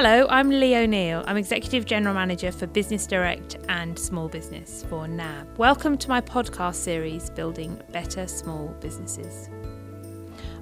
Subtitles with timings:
[0.00, 1.24] Hello, I'm Lee O'Neill.
[1.26, 5.58] I'm Executive General Manager for Business Direct and Small Business for NAB.
[5.58, 9.50] Welcome to my podcast series, Building Better Small Businesses.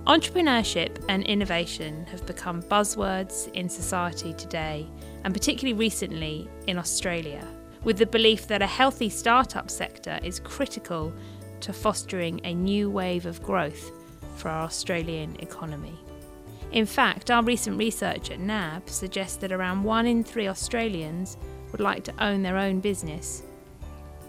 [0.07, 4.89] Entrepreneurship and innovation have become buzzwords in society today,
[5.25, 7.47] and particularly recently in Australia,
[7.85, 11.13] with the belief that a healthy startup sector is critical
[11.61, 13.91] to fostering a new wave of growth
[14.37, 16.06] for our Australian economy.
[16.73, 21.37] In fact, our recent research at NAB suggests that around one in three Australians
[21.73, 23.43] would like to own their own business.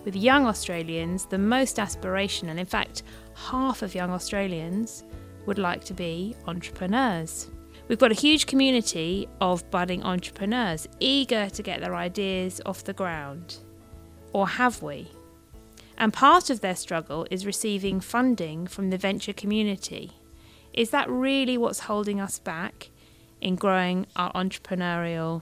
[0.05, 3.03] With young Australians, the most aspirational, in fact,
[3.35, 5.03] half of young Australians
[5.45, 7.49] would like to be entrepreneurs.
[7.87, 12.93] We've got a huge community of budding entrepreneurs eager to get their ideas off the
[12.93, 13.57] ground.
[14.33, 15.09] Or have we?
[15.97, 20.11] And part of their struggle is receiving funding from the venture community.
[20.77, 22.91] Is that really what's holding us back
[23.41, 25.41] in growing our entrepreneurial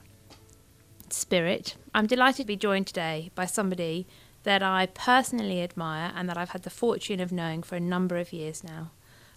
[1.09, 1.75] spirit?
[1.93, 4.07] I'm delighted to be joined today by somebody
[4.43, 8.15] that I personally admire and that I've had the fortune of knowing for a number
[8.15, 8.91] of years now.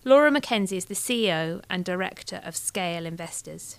[0.04, 3.78] Laura Mackenzie is the CEO and director of Scale Investors.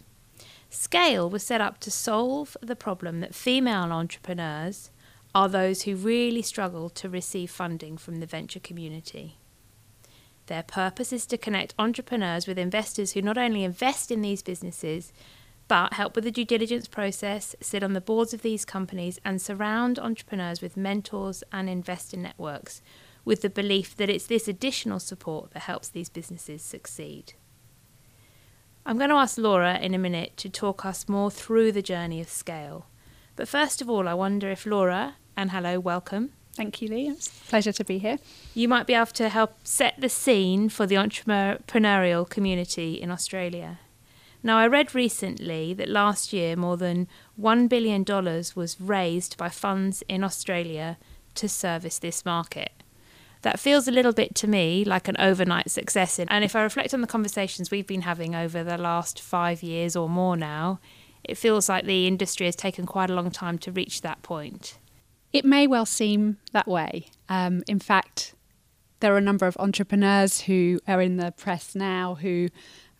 [0.70, 4.92] Scale was set up to solve the problem that female entrepreneurs
[5.34, 9.39] are those who really struggle to receive funding from the venture community.
[10.50, 15.14] Their purpose is to connect entrepreneurs with investors who not only invest in these businesses,
[15.68, 19.40] but help with the due diligence process, sit on the boards of these companies, and
[19.40, 22.82] surround entrepreneurs with mentors and investor networks
[23.24, 27.34] with the belief that it's this additional support that helps these businesses succeed.
[28.88, 32.22] I'm going to ask Laura in a minute to talk us more through the journey
[32.22, 32.88] of scale.
[33.36, 37.10] But first of all, I wonder if Laura, and hello, welcome, Thank you, Lee.
[37.10, 38.18] It's a pleasure to be here.
[38.54, 43.80] You might be able to help set the scene for the entrepreneurial community in Australia.
[44.42, 47.08] Now, I read recently that last year more than
[47.40, 48.06] $1 billion
[48.56, 50.98] was raised by funds in Australia
[51.36, 52.72] to service this market.
[53.42, 56.20] That feels a little bit to me like an overnight success.
[56.20, 59.96] And if I reflect on the conversations we've been having over the last five years
[59.96, 60.80] or more now,
[61.24, 64.78] it feels like the industry has taken quite a long time to reach that point.
[65.32, 67.08] It may well seem that way.
[67.28, 68.34] Um, in fact,
[69.00, 72.50] there are a number of entrepreneurs who are in the press now who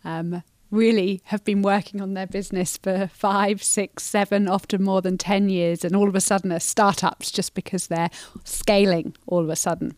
[0.04, 5.18] um, really have been working on their business for five, six, seven, often more than
[5.18, 8.10] 10 years, and all of a sudden are startups just because they're
[8.44, 9.96] scaling all of a sudden.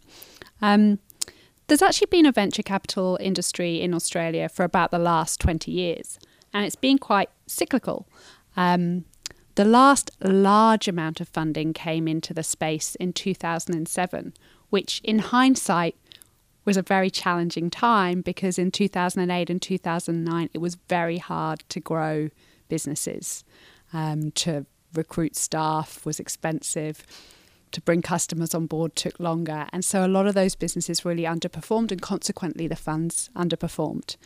[0.61, 0.99] Um,
[1.67, 6.19] there's actually been a venture capital industry in Australia for about the last 20 years,
[6.53, 8.09] and it's been quite cyclical.
[8.57, 9.05] Um,
[9.55, 14.35] the last large amount of funding came into the space in 2007,
[14.71, 15.97] which in hindsight
[16.65, 21.81] was a very challenging time because in 2008 and 2009 it was very hard to
[21.81, 22.31] grow
[22.69, 23.45] businesses.
[23.93, 24.65] Um, to
[24.95, 27.05] recruit staff was expensive.
[27.73, 29.67] To bring customers on board took longer.
[29.73, 34.17] And so a lot of those businesses really underperformed, and consequently, the funds underperformed.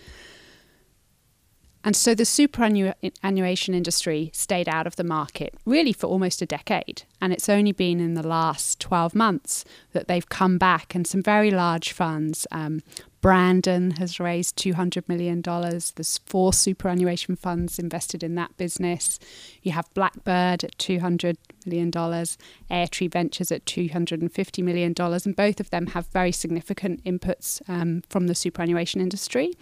[1.86, 7.04] And so the superannuation industry stayed out of the market really for almost a decade.
[7.20, 11.22] And it's only been in the last 12 months that they've come back, and some
[11.22, 12.44] very large funds.
[12.50, 12.82] Um,
[13.20, 15.42] Brandon has raised $200 million.
[15.42, 19.20] There's four superannuation funds invested in that business.
[19.62, 25.86] You have Blackbird at $200 million, Airtree Ventures at $250 million, and both of them
[25.88, 29.52] have very significant inputs um, from the superannuation industry.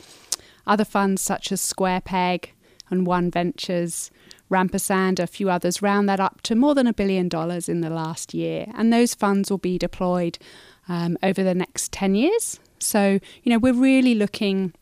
[0.66, 2.52] Other funds such as Square Peg
[2.90, 4.10] and One Ventures,
[4.50, 7.90] Rampersand, a few others round that up to more than a billion dollars in the
[7.90, 8.66] last year.
[8.74, 10.38] And those funds will be deployed
[10.88, 12.60] um, over the next 10 years.
[12.78, 14.74] So, you know, we're really looking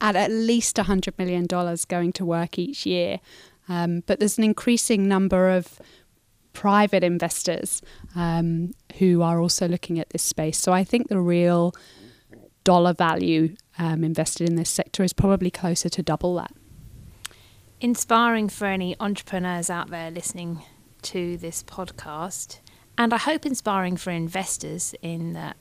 [0.00, 1.46] at at least $100 million
[1.88, 3.20] going to work each year.
[3.68, 5.80] Um, but there's an increasing number of
[6.52, 7.80] private investors
[8.14, 10.58] um, who are also looking at this space.
[10.58, 11.74] So I think the real
[12.64, 16.52] dollar value um, invested in this sector is probably closer to double that.
[17.80, 20.62] Inspiring for any entrepreneurs out there listening
[21.02, 22.58] to this podcast,
[22.98, 25.56] and I hope inspiring for investors in that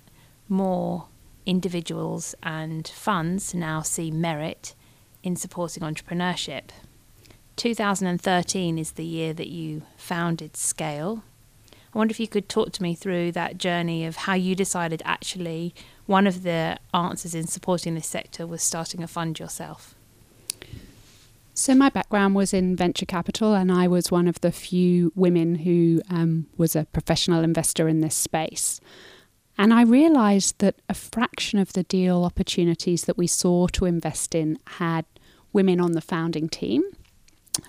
[0.50, 1.08] more
[1.46, 4.76] individuals and funds now see merit
[5.24, 6.72] in supporting entrepreneurship.
[7.56, 11.24] 2013 is the year that you founded Scale.
[11.94, 15.02] I wonder if you could talk to me through that journey of how you decided
[15.06, 15.74] actually
[16.10, 19.94] one of the answers in supporting this sector was starting a fund yourself.
[21.54, 25.56] So, my background was in venture capital, and I was one of the few women
[25.56, 28.82] who um, was a professional investor in this space.
[29.56, 34.34] And I realized that a fraction of the deal opportunities that we saw to invest
[34.34, 35.06] in had
[35.54, 36.82] women on the founding team.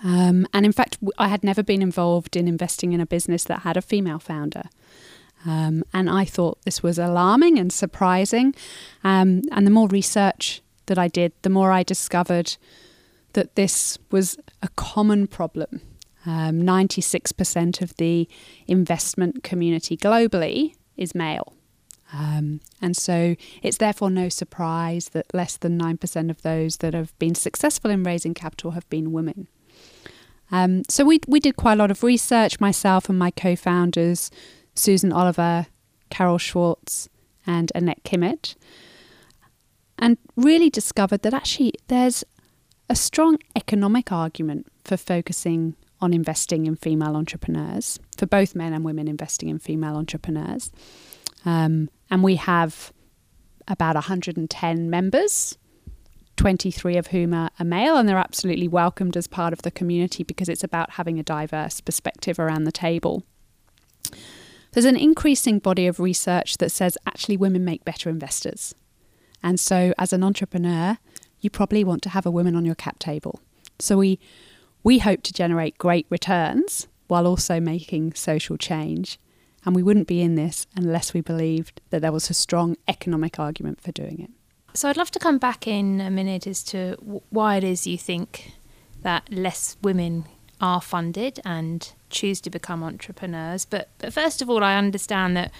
[0.03, 3.59] Um, and in fact, I had never been involved in investing in a business that
[3.59, 4.63] had a female founder.
[5.45, 8.53] Um, and I thought this was alarming and surprising.
[9.03, 12.57] Um, and the more research that I did, the more I discovered
[13.33, 15.81] that this was a common problem.
[16.25, 18.27] 96% um, of the
[18.67, 21.53] investment community globally is male.
[22.13, 27.17] Um, and so it's therefore no surprise that less than 9% of those that have
[27.19, 29.47] been successful in raising capital have been women.
[30.51, 34.29] Um, so we, we did quite a lot of research, myself and my co founders,
[34.81, 35.67] Susan Oliver,
[36.09, 37.07] Carol Schwartz,
[37.45, 38.55] and Annette Kimmitt,
[39.99, 42.23] and really discovered that actually there's
[42.89, 48.83] a strong economic argument for focusing on investing in female entrepreneurs, for both men and
[48.83, 50.71] women investing in female entrepreneurs.
[51.45, 52.91] Um, and we have
[53.67, 55.59] about 110 members,
[56.37, 60.49] 23 of whom are male, and they're absolutely welcomed as part of the community because
[60.49, 63.23] it's about having a diverse perspective around the table.
[64.71, 68.73] There's an increasing body of research that says actually women make better investors.
[69.43, 70.97] And so, as an entrepreneur,
[71.41, 73.41] you probably want to have a woman on your cap table.
[73.79, 74.19] So, we,
[74.83, 79.19] we hope to generate great returns while also making social change.
[79.65, 83.39] And we wouldn't be in this unless we believed that there was a strong economic
[83.39, 84.31] argument for doing it.
[84.73, 86.95] So, I'd love to come back in a minute as to
[87.29, 88.53] why it is you think
[89.01, 90.25] that less women
[90.61, 93.65] are funded and choose to become entrepreneurs.
[93.65, 95.51] But, but first of all, I understand that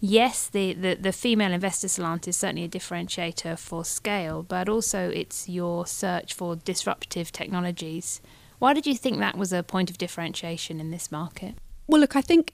[0.00, 5.08] yes, the, the, the female investor slant is certainly a differentiator for scale, but also
[5.10, 8.20] it's your search for disruptive technologies.
[8.58, 11.54] Why did you think that was a point of differentiation in this market?
[11.86, 12.52] Well, look, I think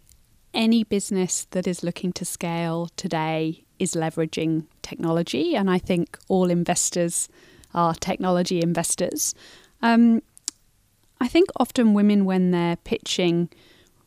[0.54, 6.50] any business that is looking to scale today is leveraging technology, and I think all
[6.50, 7.28] investors
[7.74, 9.34] are technology investors.
[9.82, 10.22] Um,
[11.20, 13.48] I think often women, when they're pitching,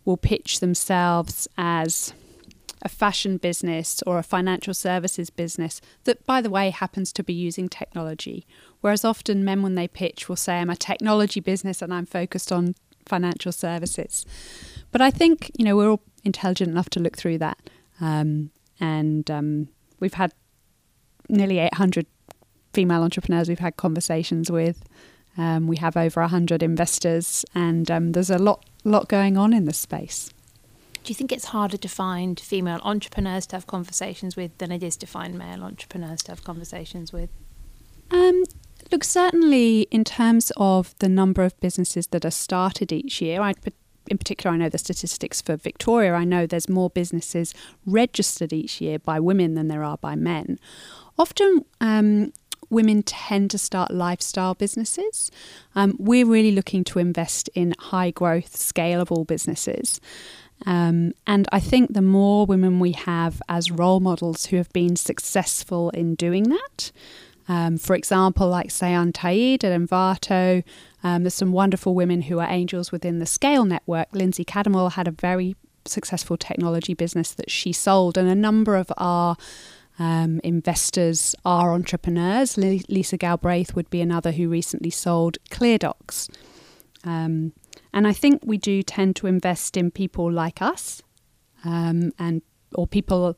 [0.05, 2.13] will pitch themselves as
[2.81, 7.33] a fashion business or a financial services business that, by the way, happens to be
[7.33, 8.45] using technology.
[8.81, 12.51] Whereas often men, when they pitch, will say, I'm a technology business and I'm focused
[12.51, 12.75] on
[13.05, 14.25] financial services.
[14.91, 17.57] But I think, you know, we're all intelligent enough to look through that.
[17.99, 19.69] Um, and um,
[19.99, 20.33] we've had
[21.27, 22.05] nearly 800
[22.73, 24.83] female entrepreneurs we've had conversations with.
[25.37, 29.65] Um, we have over 100 investors, and um, there's a lot, lot going on in
[29.65, 30.31] this space.
[31.03, 34.83] Do you think it's harder to find female entrepreneurs to have conversations with than it
[34.83, 37.29] is to find male entrepreneurs to have conversations with?
[38.11, 38.43] Um,
[38.91, 43.53] look, certainly in terms of the number of businesses that are started each year, I,
[44.07, 46.13] in particular, I know the statistics for Victoria.
[46.13, 47.53] I know there's more businesses
[47.85, 50.59] registered each year by women than there are by men.
[51.17, 52.33] Often, um,
[52.69, 55.31] women tend to start lifestyle businesses.
[55.75, 59.99] Um, we're really looking to invest in high growth, scalable businesses.
[60.65, 64.95] Um, and I think the more women we have as role models who have been
[64.95, 66.91] successful in doing that,
[67.47, 70.63] um, for example, like Cyan Ta'eed at Envato,
[71.03, 74.07] um, there's some wonderful women who are angels within the Scale Network.
[74.11, 75.55] Lindsay Cattermole had a very
[75.85, 79.35] successful technology business that she sold, and a number of our
[79.99, 82.57] um, investors are entrepreneurs.
[82.57, 86.29] Lisa Galbraith would be another who recently sold ClearDocs.
[87.03, 87.53] Um,
[87.93, 91.01] and I think we do tend to invest in people like us,
[91.65, 92.41] um, and
[92.73, 93.37] or people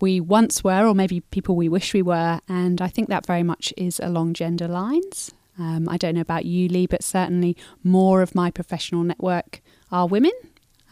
[0.00, 2.40] we once were, or maybe people we wish we were.
[2.48, 5.32] And I think that very much is along gender lines.
[5.58, 10.06] Um, I don't know about you, Lee, but certainly more of my professional network are
[10.06, 10.32] women.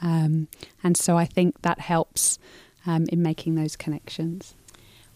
[0.00, 0.48] Um,
[0.82, 2.38] and so I think that helps
[2.86, 4.54] um, in making those connections.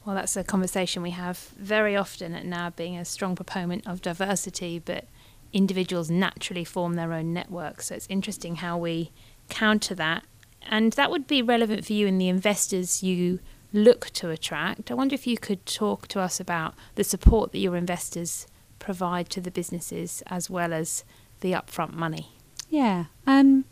[0.05, 4.03] Well, that's a conversation we have very often at now, being a strong proponent of
[4.03, 5.07] diversity, but
[5.53, 7.87] individuals naturally form their own networks.
[7.87, 9.11] So it's interesting how we
[9.49, 10.25] counter that.
[10.69, 13.41] And that would be relevant for you and the investors you
[13.73, 14.91] look to attract.
[14.91, 18.47] I wonder if you could talk to us about the support that your investors
[18.79, 21.05] provide to the businesses as well as
[21.41, 22.37] the upfront money.
[22.69, 23.07] Yeah.
[23.27, 23.65] Um,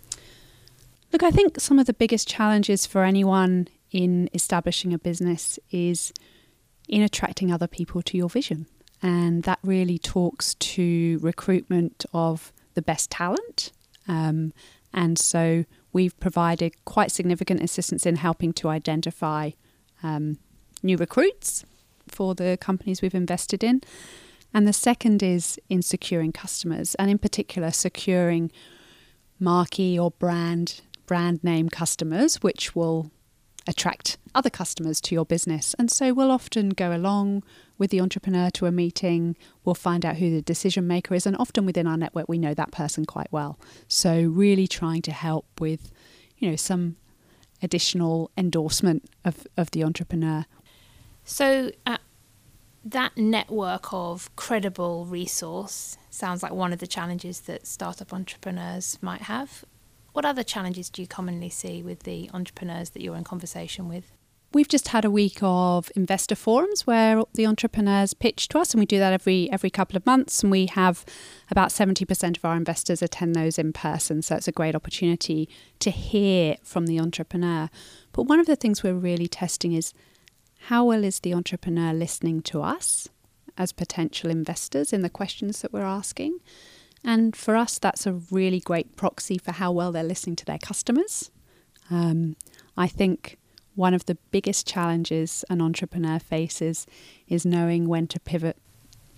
[1.13, 6.13] look, I think some of the biggest challenges for anyone in establishing a business is
[6.89, 8.67] in attracting other people to your vision
[9.05, 13.71] and that really talks to recruitment of the best talent.
[14.09, 14.55] Um,
[14.95, 19.51] and so we've provided quite significant assistance in helping to identify
[20.03, 20.39] um,
[20.83, 21.67] new recruits
[22.09, 23.83] for the companies we've invested in.
[24.55, 28.51] And the second is in securing customers, and in particular, securing
[29.39, 33.11] marquee or brand brand name customers, which will
[33.67, 35.75] attract other customers to your business.
[35.79, 37.43] And so we'll often go along
[37.79, 39.37] with the entrepreneur to a meeting.
[39.65, 41.27] We'll find out who the decision maker is.
[41.27, 43.59] And often within our network, we know that person quite well.
[43.89, 45.91] So, really trying to help with,
[46.39, 46.97] you know, some
[47.63, 50.45] additional endorsement of, of the entrepreneur.
[51.25, 51.99] So, uh,
[52.85, 59.23] that network of credible resource sounds like one of the challenges that startup entrepreneurs might
[59.23, 59.65] have.
[60.15, 64.13] What other challenges do you commonly see with the entrepreneurs that you're in conversation with?
[64.53, 68.79] We've just had a week of investor forums where the entrepreneurs pitch to us, and
[68.79, 70.45] we do that every every couple of months.
[70.45, 71.05] And we have
[71.51, 75.49] about seventy percent of our investors attend those in person, so it's a great opportunity
[75.81, 77.69] to hear from the entrepreneur.
[78.13, 79.93] But one of the things we're really testing is
[80.69, 83.09] how well is the entrepreneur listening to us
[83.59, 86.39] as potential investors in the questions that we're asking.
[87.05, 90.59] And for us, that's a really great proxy for how well they're listening to their
[90.59, 91.31] customers.
[91.91, 92.37] Um,
[92.77, 93.39] I think
[93.75, 96.87] one of the biggest challenges an entrepreneur faces
[97.29, 98.57] is knowing when to pivot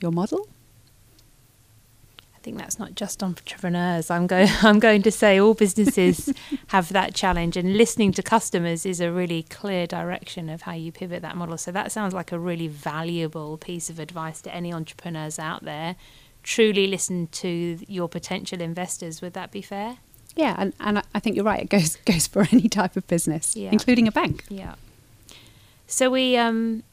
[0.00, 0.48] your model.
[2.34, 4.10] I think that's not just entrepreneurs.
[4.10, 4.48] I'm going.
[4.62, 6.32] I'm going to say all businesses
[6.68, 10.92] have that challenge, and listening to customers is a really clear direction of how you
[10.92, 11.58] pivot that model.
[11.58, 15.96] So that sounds like a really valuable piece of advice to any entrepreneurs out there.
[16.46, 19.20] Truly listen to your potential investors.
[19.20, 19.98] Would that be fair?
[20.36, 21.60] Yeah, and, and I think you're right.
[21.60, 23.70] It goes goes for any type of business, yeah.
[23.72, 24.44] including a bank.
[24.48, 24.76] Yeah.
[25.88, 26.84] So we um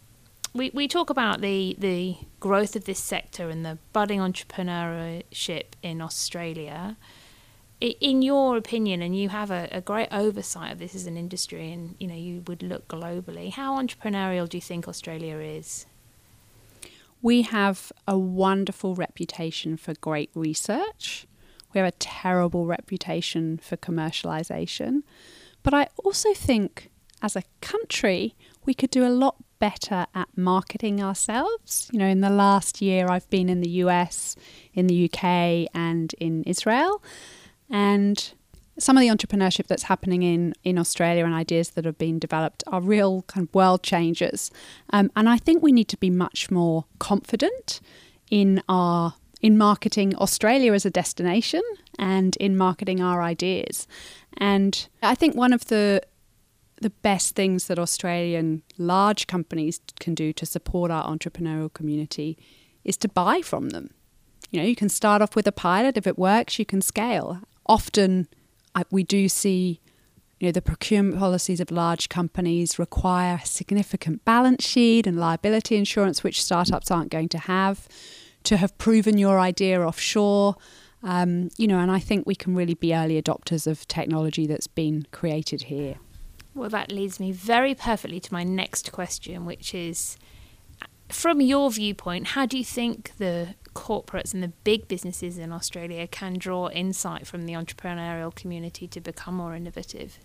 [0.55, 6.01] we, we talk about the the growth of this sector and the budding entrepreneurship in
[6.01, 6.97] Australia.
[7.79, 11.71] In your opinion, and you have a, a great oversight of this as an industry,
[11.71, 13.51] and you know you would look globally.
[13.51, 15.85] How entrepreneurial do you think Australia is?
[17.23, 21.25] We have a wonderful reputation for great research
[21.73, 25.01] we have a terrible reputation for commercialization.
[25.63, 31.01] But I also think as a country, we could do a lot better at marketing
[31.01, 31.89] ourselves.
[31.91, 34.35] You know, in the last year, I've been in the US,
[34.73, 37.01] in the UK, and in Israel.
[37.69, 38.33] And
[38.79, 42.63] some of the entrepreneurship that's happening in, in Australia and ideas that have been developed
[42.67, 44.51] are real kind of world changers.
[44.91, 47.81] Um, and I think we need to be much more confident
[48.29, 51.61] in our in marketing Australia as a destination
[51.99, 53.87] and in marketing our ideas.
[54.37, 56.01] And I think one of the
[56.81, 62.37] the best things that Australian large companies can do to support our entrepreneurial community
[62.83, 63.89] is to buy from them.
[64.51, 65.97] You know, you can start off with a pilot.
[65.97, 67.39] If it works, you can scale.
[67.65, 68.27] Often,
[68.89, 69.79] we do see,
[70.39, 75.75] you know, the procurement policies of large companies require a significant balance sheet and liability
[75.75, 77.87] insurance, which startups aren't going to have
[78.43, 80.55] to have proven your idea offshore.
[81.01, 84.67] Um, you know, and I think we can really be early adopters of technology that's
[84.67, 85.95] been created here.
[86.55, 90.17] Well, that leads me very perfectly to my next question, which is
[91.09, 96.07] from your viewpoint, how do you think the corporates and the big businesses in Australia
[96.07, 100.19] can draw insight from the entrepreneurial community to become more innovative?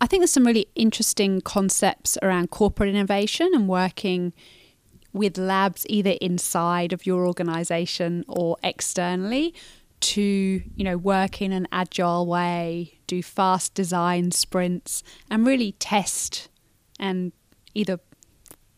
[0.00, 4.32] I think there's some really interesting concepts around corporate innovation and working
[5.12, 9.54] with labs either inside of your organization or externally
[10.00, 16.48] to you know work in an agile way do fast design sprints and really test
[16.98, 17.32] and
[17.74, 18.00] either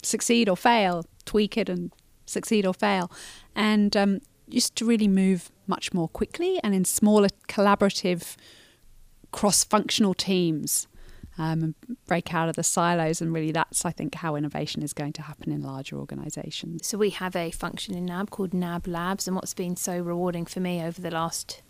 [0.03, 1.93] succeed or fail tweak it and
[2.27, 3.11] succeed or fail
[3.55, 8.37] and um, just to really move much more quickly and in smaller collaborative
[9.31, 10.87] cross-functional teams
[11.39, 11.75] um, and
[12.07, 13.21] break out of the silos.
[13.21, 16.87] And really, that's, I think, how innovation is going to happen in larger organizations.
[16.87, 19.27] So, we have a function in NAB called NAB Labs.
[19.27, 21.63] And what's been so rewarding for me over the last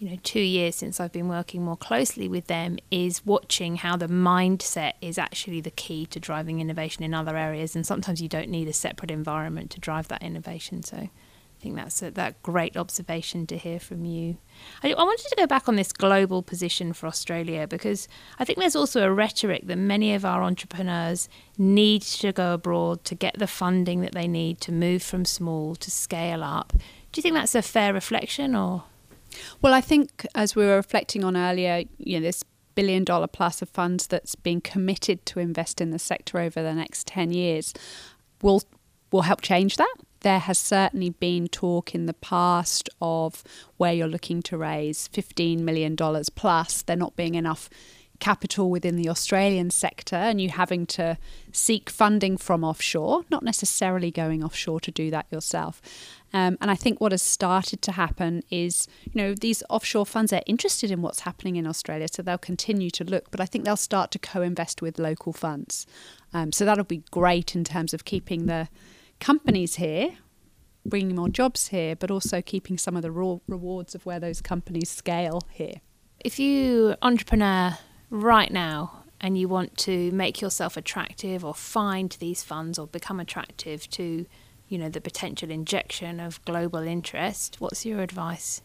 [0.00, 3.98] you know, two years since I've been working more closely with them is watching how
[3.98, 7.76] the mindset is actually the key to driving innovation in other areas.
[7.76, 10.82] And sometimes you don't need a separate environment to drive that innovation.
[10.82, 11.10] So I
[11.60, 14.38] think that's a, that great observation to hear from you.
[14.82, 18.58] I, I, wanted to go back on this global position for Australia because I think
[18.58, 21.28] there's also a rhetoric that many of our entrepreneurs
[21.58, 25.74] need to go abroad to get the funding that they need to move from small
[25.76, 26.72] to scale up.
[27.12, 28.84] Do you think that's a fair reflection or?
[29.62, 32.44] Well, I think as we were reflecting on earlier, you know, this
[32.74, 36.74] billion dollar plus of funds that's being committed to invest in the sector over the
[36.74, 37.74] next 10 years
[38.42, 38.62] will
[39.12, 39.94] will help change that.
[40.20, 43.42] There has certainly been talk in the past of
[43.76, 47.68] where you're looking to raise $15 million plus, there not being enough
[48.20, 51.18] capital within the Australian sector and you having to
[51.52, 55.82] seek funding from offshore, not necessarily going offshore to do that yourself.
[56.32, 60.32] Um, and I think what has started to happen is, you know, these offshore funds
[60.32, 63.64] are interested in what's happening in Australia, so they'll continue to look, but I think
[63.64, 65.86] they'll start to co invest with local funds.
[66.32, 68.68] Um, so that'll be great in terms of keeping the
[69.18, 70.10] companies here,
[70.86, 74.40] bringing more jobs here, but also keeping some of the raw rewards of where those
[74.40, 75.80] companies scale here.
[76.20, 77.78] If you entrepreneur
[78.10, 83.20] right now and you want to make yourself attractive or find these funds or become
[83.20, 84.26] attractive to
[84.68, 88.62] you know the potential injection of global interest what's your advice?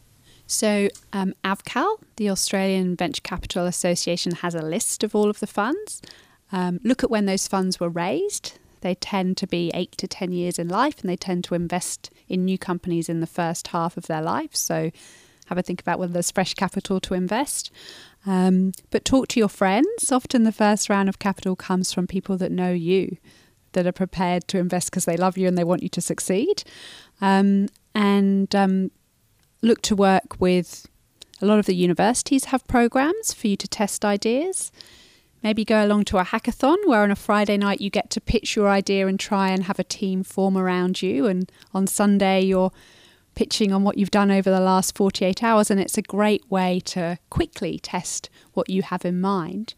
[0.48, 5.46] So um, AVCAL the australian venture capital association has a list of all of the
[5.46, 6.02] funds.
[6.52, 8.58] Um, look at when those funds were raised.
[8.80, 12.10] They tend to be eight to ten years in life and they tend to invest
[12.28, 14.54] in new companies in the first half of their life.
[14.54, 14.92] So
[15.46, 17.70] have a think about whether there's fresh capital to invest
[18.26, 22.36] um, but talk to your friends often the first round of capital comes from people
[22.36, 23.16] that know you
[23.76, 26.64] that are prepared to invest because they love you and they want you to succeed.
[27.20, 28.90] Um, and um,
[29.62, 30.88] look to work with
[31.40, 34.72] a lot of the universities have programs for you to test ideas.
[35.42, 38.56] Maybe go along to a hackathon where on a Friday night you get to pitch
[38.56, 41.26] your idea and try and have a team form around you.
[41.26, 42.72] And on Sunday you're
[43.36, 45.70] pitching on what you've done over the last 48 hours.
[45.70, 49.74] And it's a great way to quickly test what you have in mind.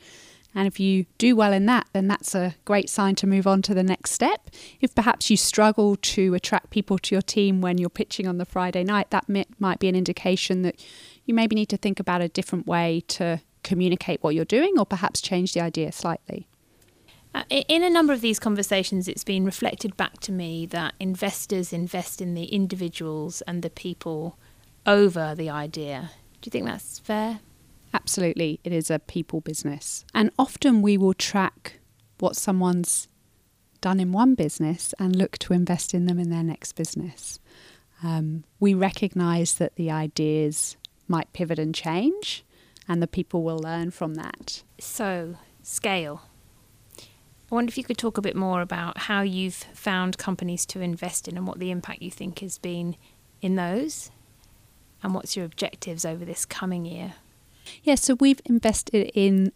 [0.55, 3.61] And if you do well in that, then that's a great sign to move on
[3.63, 4.49] to the next step.
[4.81, 8.47] If perhaps you struggle to attract people to your team when you're pitching on the
[8.47, 9.27] Friday night, that
[9.59, 10.83] might be an indication that
[11.27, 14.87] you maybe need to think about a different way to communicate what you're doing or
[14.87, 16.49] perhaps change the idea slightly.
[17.39, 21.73] Uh, in a number of these conversations, it's been reflected back to me that investors
[21.73, 24.37] invest in the individuals and the people
[24.87, 26.11] over the idea.
[26.41, 27.41] Do you think that's fair?
[27.95, 30.05] Absolutely, it is a people business.
[30.13, 31.79] And often we will track
[32.19, 33.07] what someone's
[33.81, 37.39] done in one business and look to invest in them in their next business.
[38.03, 40.77] Um, we recognize that the ideas
[41.07, 42.45] might pivot and change,
[42.89, 44.65] and the people will learn from that.
[44.81, 46.23] So, scale.
[47.51, 50.81] I wonder if you could talk a bit more about how you've found companies to
[50.81, 52.97] invest in and what the impact you think has been
[53.41, 54.11] in those,
[55.03, 57.15] and what's your objectives over this coming year.
[57.83, 59.53] Yeah, so we've invested in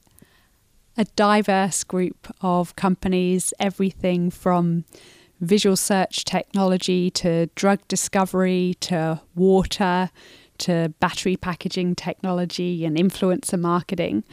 [0.97, 4.85] a diverse group of companies, everything from
[5.41, 10.11] visual search technology to drug discovery to water
[10.63, 14.25] to battery packaging technology and influencer marketing.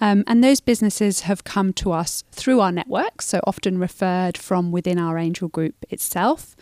[0.00, 4.72] Um, and those businesses have come to us through our network, so often referred from
[4.72, 6.56] within our angel group itself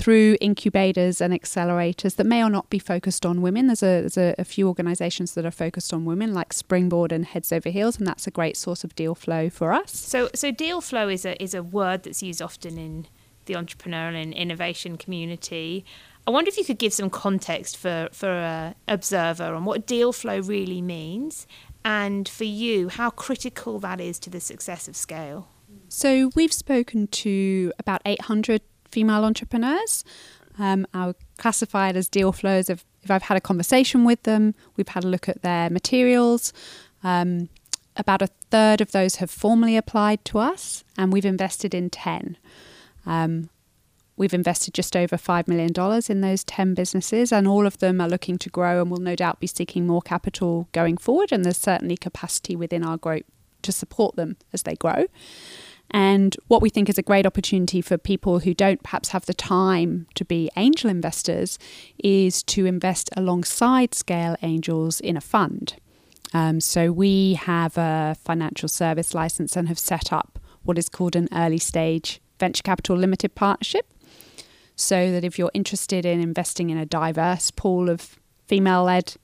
[0.00, 3.66] through incubators and accelerators that may or not be focused on women.
[3.66, 7.26] There's a, there's a, a, few organizations that are focused on women, like Springboard and
[7.26, 9.94] Heads Over Heels, and that's a great source of deal flow for us.
[9.94, 13.08] So, so deal flow is a is a word that's used often in
[13.44, 15.84] the entrepreneurial and innovation community.
[16.30, 20.12] I wonder if you could give some context for for a observer on what deal
[20.12, 21.44] flow really means,
[21.84, 25.48] and for you, how critical that is to the success of scale.
[25.88, 28.62] So we've spoken to about 800
[28.92, 30.04] female entrepreneurs.
[30.56, 30.86] Um,
[31.36, 35.02] classify it as deal flows if, if I've had a conversation with them, we've had
[35.02, 36.52] a look at their materials.
[37.02, 37.48] Um,
[37.96, 42.36] about a third of those have formally applied to us, and we've invested in 10.
[43.04, 43.50] Um,
[44.20, 45.72] we've invested just over $5 million
[46.10, 49.16] in those 10 businesses, and all of them are looking to grow and will no
[49.16, 51.32] doubt be seeking more capital going forward.
[51.32, 53.24] And there's certainly capacity within our group
[53.62, 55.06] to support them as they grow.
[55.90, 59.32] And what we think is a great opportunity for people who don't perhaps have the
[59.32, 61.58] time to be angel investors
[62.04, 65.76] is to invest alongside Scale Angels in a fund.
[66.34, 71.16] Um, so we have a financial service license and have set up what is called
[71.16, 73.86] an early stage venture capital limited partnership.
[74.80, 79.14] So that if you're interested in investing in a diverse pool of female led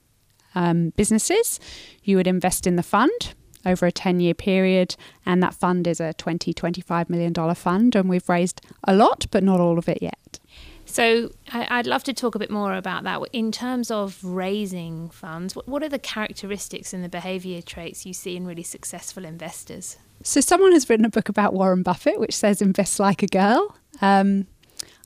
[0.54, 1.58] um, businesses,
[2.04, 4.96] you would invest in the fund over a 10 year period.
[5.24, 7.96] And that fund is a $20, $25 million fund.
[7.96, 10.38] And we've raised a lot, but not all of it yet.
[10.84, 13.20] So I'd love to talk a bit more about that.
[13.32, 18.36] In terms of raising funds, what are the characteristics and the behaviour traits you see
[18.36, 19.96] in really successful investors?
[20.22, 23.74] So someone has written a book about Warren Buffett, which says invest like a girl.
[24.00, 24.46] Um,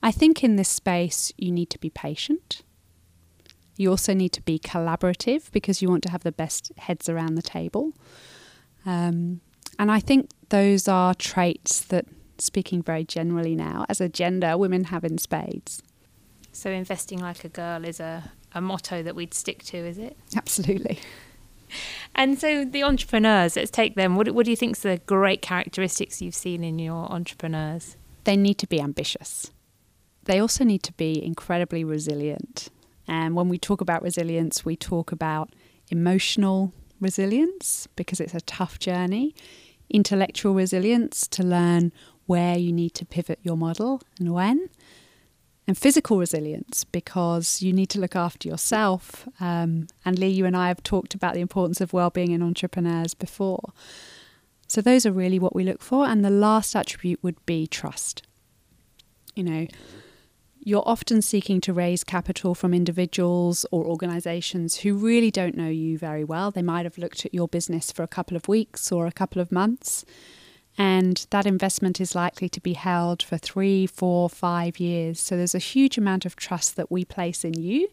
[0.02, 2.62] I think in this space you need to be patient.
[3.76, 7.34] You also need to be collaborative because you want to have the best heads around
[7.34, 7.92] the table.
[8.84, 9.40] Um,
[9.78, 12.06] and I think those are traits that,
[12.38, 15.82] speaking very generally now, as a gender, women have in spades.
[16.52, 20.16] So, investing like a girl is a, a motto that we'd stick to, is it?
[20.36, 20.98] Absolutely.
[22.14, 24.16] And so the entrepreneurs, let's take them.
[24.16, 27.96] What, what do you think are the great characteristics you've seen in your entrepreneurs?
[28.24, 29.52] They need to be ambitious.
[30.30, 32.68] They also need to be incredibly resilient.
[33.08, 35.52] And when we talk about resilience, we talk about
[35.90, 39.34] emotional resilience because it's a tough journey,
[39.88, 41.90] intellectual resilience to learn
[42.26, 44.68] where you need to pivot your model and when,
[45.66, 49.28] and physical resilience because you need to look after yourself.
[49.40, 53.14] Um, and Lee, you and I have talked about the importance of well-being in entrepreneurs
[53.14, 53.72] before.
[54.68, 56.06] So those are really what we look for.
[56.06, 58.22] And the last attribute would be trust.
[59.34, 59.66] You know,
[60.60, 65.98] you're often seeking to raise capital from individuals or organizations who really don't know you
[65.98, 66.50] very well.
[66.50, 69.40] They might have looked at your business for a couple of weeks or a couple
[69.40, 70.04] of months
[70.78, 75.20] and that investment is likely to be held for three, four, five years.
[75.20, 77.88] So there's a huge amount of trust that we place in you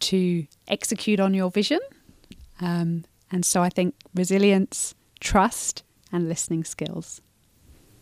[0.00, 1.80] to execute on your vision.
[2.60, 5.82] Um, and so I think resilience, trust,
[6.12, 7.20] and listening skills.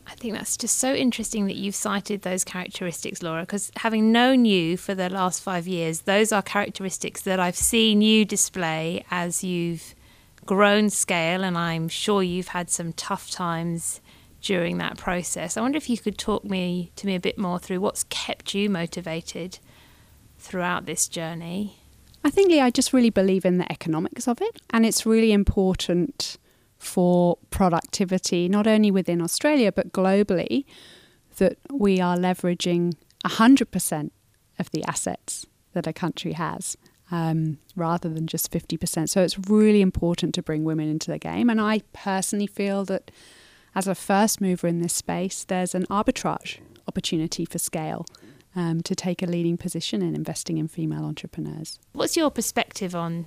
[0.07, 4.45] I think that's just so interesting that you've cited those characteristics, Laura, because having known
[4.45, 9.43] you for the last five years, those are characteristics that I've seen you display as
[9.43, 9.95] you've
[10.45, 14.01] grown scale, and I'm sure you've had some tough times
[14.43, 15.57] during that process.
[15.57, 18.55] I wonder if you could talk me to me a bit more through what's kept
[18.55, 19.59] you motivated
[20.39, 21.79] throughout this journey.
[22.23, 25.33] I think yeah, I just really believe in the economics of it, and it's really
[25.33, 26.37] important
[26.85, 30.65] for productivity, not only within Australia but globally,
[31.37, 32.95] that we are leveraging
[33.25, 34.11] 100%
[34.59, 36.77] of the assets that a country has
[37.11, 39.09] um, rather than just 50%.
[39.09, 41.51] So it's really important to bring women into the game.
[41.51, 43.11] And I personally feel that
[43.75, 48.07] as a first mover in this space, there's an arbitrage opportunity for scale.
[48.57, 51.81] Um, to take a leading position in investing in female entrepreneurs.
[51.93, 53.27] What's your perspective on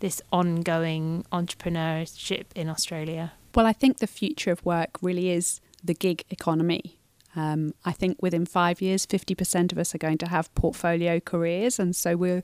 [0.00, 3.32] this ongoing entrepreneurship in Australia?
[3.54, 6.98] Well, I think the future of work really is the gig economy.
[7.36, 11.78] Um, I think within five years, 50% of us are going to have portfolio careers,
[11.78, 12.42] and so we're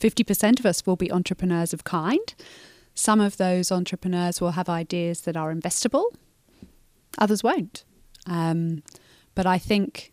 [0.00, 2.34] 50% of us will be entrepreneurs of kind.
[2.94, 6.06] Some of those entrepreneurs will have ideas that are investable,
[7.18, 7.84] others won't.
[8.26, 8.82] Um,
[9.34, 10.12] but I think,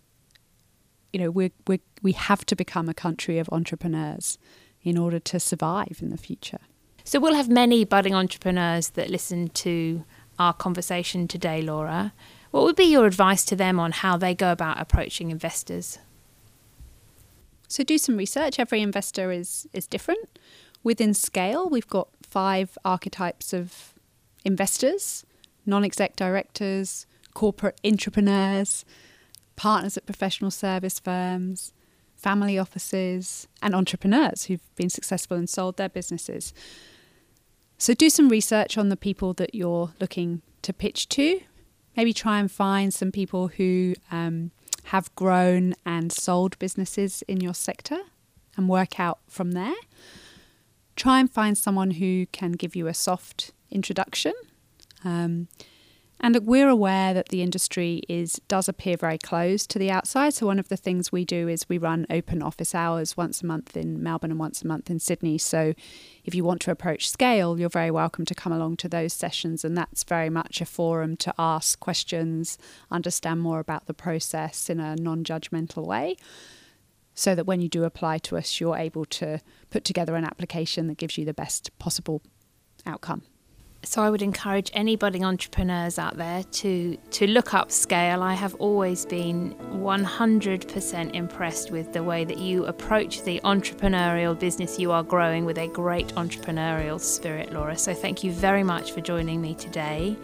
[1.12, 4.38] you know, we we we have to become a country of entrepreneurs
[4.82, 6.60] in order to survive in the future.
[7.08, 10.04] So we'll have many budding entrepreneurs that listen to
[10.38, 12.12] our conversation today, Laura.
[12.52, 16.00] What would be your advice to them on how they go about approaching investors?
[17.70, 18.60] So do some research.
[18.60, 20.38] Every investor is is different.
[20.84, 23.94] Within scale, we've got five archetypes of
[24.44, 25.26] investors:
[25.66, 28.84] non-exec directors, corporate entrepreneurs,
[29.56, 31.72] partners at professional service firms,
[32.18, 36.54] family offices, and entrepreneurs who've been successful and sold their businesses.
[37.78, 41.42] So do some research on the people that you're looking to pitch to.
[41.96, 44.52] Maybe try and find some people who um,
[44.86, 48.00] have grown and sold businesses in your sector
[48.56, 49.76] and work out from there.
[50.96, 54.34] Try and find someone who can give you a soft introduction.
[55.04, 55.48] Um,
[56.20, 60.34] and look, we're aware that the industry is does appear very closed to the outside.
[60.34, 63.46] So one of the things we do is we run open office hours once a
[63.46, 65.38] month in Melbourne and once a month in Sydney.
[65.38, 65.76] So
[66.26, 69.64] if you want to approach scale, you're very welcome to come along to those sessions
[69.64, 72.58] and that's very much a forum to ask questions,
[72.90, 76.18] understand more about the process in a non-judgmental way.
[77.14, 79.40] So that when you do apply to us, you're able to
[79.72, 82.22] put together an application that gives you the best possible
[82.86, 83.24] outcome.
[83.84, 88.22] So I would encourage any budding entrepreneurs out there to to look up Scale.
[88.22, 94.78] I have always been 100% impressed with the way that you approach the entrepreneurial business
[94.78, 97.78] you are growing with a great entrepreneurial spirit, Laura.
[97.78, 100.18] So thank you very much for joining me today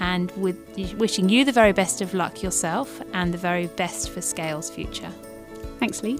[0.00, 0.56] and with
[0.96, 5.12] wishing you the very best of luck yourself and the very best for Scale's future.
[5.78, 6.18] Thanks, Lee.